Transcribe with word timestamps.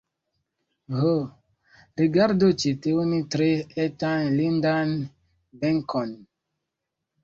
Ho, 0.95 1.11
rigardu 2.01 2.51
ĉi 2.65 2.73
tiun 2.87 3.15
tre 3.37 3.53
etan 3.87 4.27
lindan 4.43 5.01
benkon! 5.65 6.21